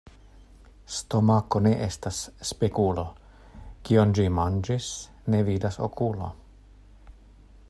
[0.93, 2.21] Stomako ne estas
[2.53, 3.05] spegulo:
[3.91, 4.91] kion ĝi manĝis,
[5.35, 6.33] ne vidas okulo.